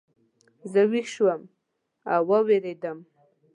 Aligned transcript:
زه 0.71 0.81
ویښ 0.91 1.07
شوم 1.15 1.41
او 2.13 2.21
ووېرېدم. 2.29 2.97